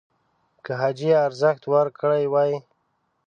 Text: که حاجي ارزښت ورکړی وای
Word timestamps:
که 0.63 0.71
حاجي 0.81 1.09
ارزښت 1.25 1.63
ورکړی 1.67 2.23
وای 2.33 2.53